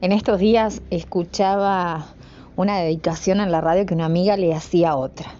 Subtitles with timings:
[0.00, 2.06] En estos días escuchaba
[2.54, 5.34] una dedicación en la radio que una amiga le hacía a otra.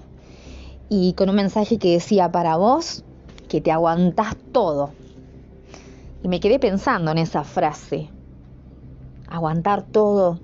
[0.88, 3.04] Y con un mensaje que decía, para vos,
[3.48, 4.90] que te aguantás todo.
[6.24, 8.08] Y me quedé pensando en esa frase.
[9.28, 10.40] Aguantar todo.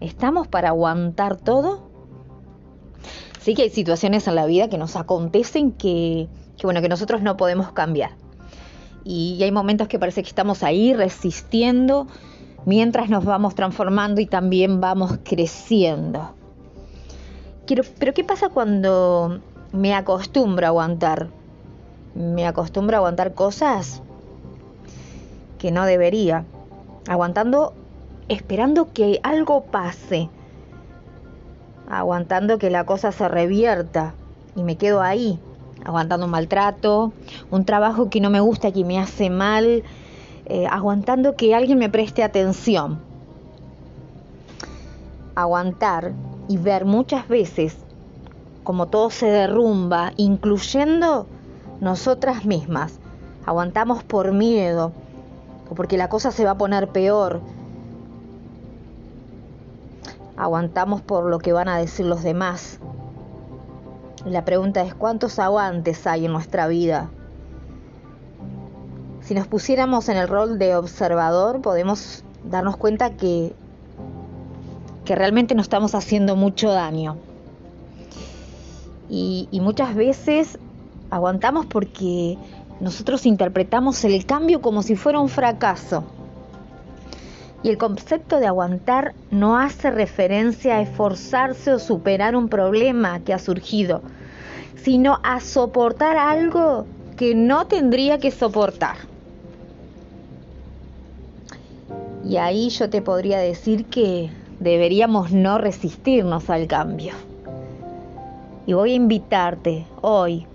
[0.00, 1.88] ¿Estamos para aguantar todo?
[3.38, 6.26] Sí que hay situaciones en la vida que nos acontecen que,
[6.56, 8.10] que bueno, que nosotros no podemos cambiar.
[9.04, 12.08] Y hay momentos que parece que estamos ahí resistiendo
[12.68, 16.34] mientras nos vamos transformando y también vamos creciendo.
[17.98, 19.40] pero ¿qué pasa cuando
[19.72, 21.28] me acostumbro a aguantar?
[22.14, 24.02] Me acostumbro a aguantar cosas
[25.56, 26.44] que no debería.
[27.08, 27.72] Aguantando,
[28.28, 30.28] esperando que algo pase.
[31.88, 34.12] Aguantando que la cosa se revierta.
[34.56, 35.38] Y me quedo ahí,
[35.86, 37.14] aguantando un maltrato,
[37.50, 39.84] un trabajo que no me gusta, que me hace mal,
[40.48, 43.00] eh, aguantando que alguien me preste atención.
[45.34, 46.12] Aguantar
[46.48, 47.76] y ver muchas veces
[48.68, 51.26] como todo se derrumba, incluyendo
[51.80, 53.00] nosotras mismas.
[53.46, 54.92] Aguantamos por miedo
[55.70, 57.40] o porque la cosa se va a poner peor.
[60.36, 62.78] Aguantamos por lo que van a decir los demás.
[64.26, 67.08] la pregunta es, ¿cuántos aguantes hay en nuestra vida?
[69.28, 73.52] Si nos pusiéramos en el rol de observador, podemos darnos cuenta que,
[75.04, 77.18] que realmente nos estamos haciendo mucho daño.
[79.10, 80.58] Y, y muchas veces
[81.10, 82.38] aguantamos porque
[82.80, 86.04] nosotros interpretamos el cambio como si fuera un fracaso.
[87.62, 93.34] Y el concepto de aguantar no hace referencia a esforzarse o superar un problema que
[93.34, 94.00] ha surgido,
[94.82, 96.86] sino a soportar algo
[97.18, 99.07] que no tendría que soportar.
[102.28, 104.28] Y ahí yo te podría decir que
[104.60, 107.14] deberíamos no resistirnos al cambio.
[108.66, 110.46] Y voy a invitarte hoy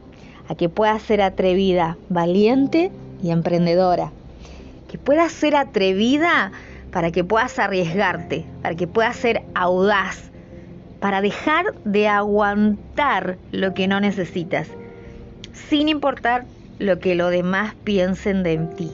[0.47, 2.91] a que puedas ser atrevida, valiente
[3.23, 4.11] y emprendedora.
[4.87, 6.51] Que puedas ser atrevida
[6.91, 10.29] para que puedas arriesgarte, para que puedas ser audaz,
[10.99, 14.67] para dejar de aguantar lo que no necesitas,
[15.69, 16.45] sin importar
[16.77, 18.91] lo que los demás piensen de ti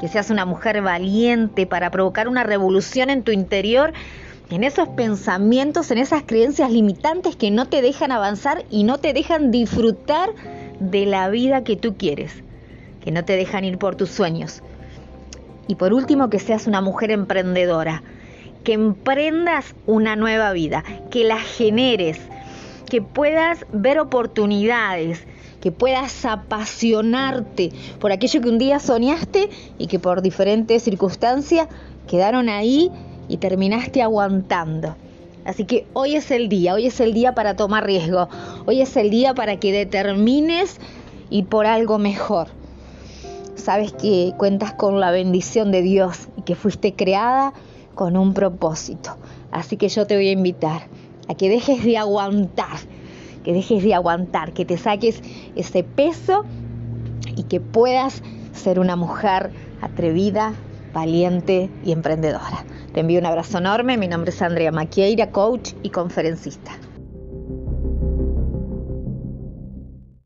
[0.00, 3.92] que seas una mujer valiente para provocar una revolución en tu interior,
[4.50, 9.12] en esos pensamientos, en esas creencias limitantes que no te dejan avanzar y no te
[9.12, 10.30] dejan disfrutar
[10.78, 12.32] de la vida que tú quieres,
[13.02, 14.62] que no te dejan ir por tus sueños.
[15.68, 18.02] Y por último, que seas una mujer emprendedora,
[18.62, 22.20] que emprendas una nueva vida, que la generes,
[22.88, 25.26] que puedas ver oportunidades,
[25.60, 31.68] que puedas apasionarte por aquello que un día soñaste y que por diferentes circunstancias
[32.06, 32.90] quedaron ahí
[33.28, 34.96] y terminaste aguantando.
[35.44, 38.28] Así que hoy es el día, hoy es el día para tomar riesgo,
[38.66, 40.78] hoy es el día para que determines
[41.30, 42.48] ir por algo mejor.
[43.54, 47.52] Sabes que cuentas con la bendición de Dios y que fuiste creada
[47.94, 49.16] con un propósito.
[49.50, 50.88] Así que yo te voy a invitar
[51.28, 52.78] a que dejes de aguantar
[53.46, 55.22] que dejes de aguantar, que te saques
[55.54, 56.44] ese peso
[57.36, 58.20] y que puedas
[58.52, 60.52] ser una mujer atrevida,
[60.92, 62.64] valiente y emprendedora.
[62.92, 63.98] Te envío un abrazo enorme.
[63.98, 66.72] Mi nombre es Andrea Maquieira, coach y conferencista.